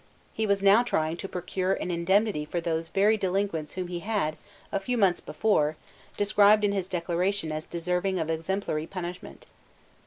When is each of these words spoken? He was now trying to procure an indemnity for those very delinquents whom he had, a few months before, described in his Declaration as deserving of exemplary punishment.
He 0.33 0.47
was 0.47 0.63
now 0.63 0.81
trying 0.81 1.17
to 1.17 1.29
procure 1.29 1.73
an 1.73 1.91
indemnity 1.91 2.43
for 2.43 2.59
those 2.59 2.87
very 2.87 3.17
delinquents 3.17 3.73
whom 3.73 3.87
he 3.87 3.99
had, 3.99 4.35
a 4.71 4.79
few 4.79 4.97
months 4.97 5.19
before, 5.21 5.75
described 6.17 6.63
in 6.63 6.71
his 6.71 6.87
Declaration 6.89 7.51
as 7.51 7.65
deserving 7.65 8.17
of 8.17 8.31
exemplary 8.31 8.87
punishment. 8.87 9.45